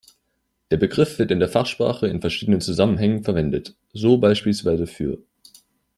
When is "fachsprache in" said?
1.47-2.21